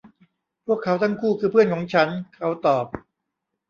[0.65, 2.85] พวกเขาทั้งคู่คือเพื่อนของฉัน เขาตอบ